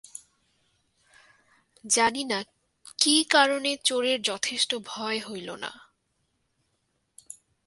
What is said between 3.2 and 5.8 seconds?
কারণে চোরের যথেষ্ট ভয় হইল না।